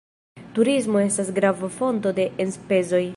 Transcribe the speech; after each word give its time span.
Turismo 0.55 1.03
estas 1.09 1.31
grava 1.39 1.71
fonto 1.77 2.17
de 2.21 2.27
enspezoj. 2.47 3.05